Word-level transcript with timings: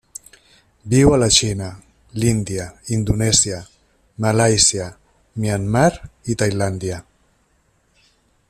Viu 0.93 1.11
a 1.15 1.19
la 1.23 1.27
Xina, 1.35 1.67
l'Índia, 2.23 2.65
Indonèsia, 2.97 3.61
Malàisia, 4.25 4.89
Myanmar 5.43 5.89
i 6.35 6.41
Tailàndia. 6.45 7.03